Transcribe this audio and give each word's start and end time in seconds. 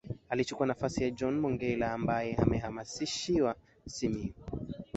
Alichukua 0.29 0.67
nafasi 0.67 1.03
ya 1.03 1.09
John 1.11 1.39
mongella 1.39 1.91
ambaye 1.93 2.35
amehamishiwa 2.35 3.55
Simiyu 3.87 4.33